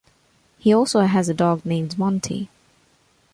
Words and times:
He 0.57 0.73
also 0.73 1.01
has 1.01 1.29
a 1.29 1.33
dog 1.35 1.63
named 1.63 1.95
Monty. 1.99 2.49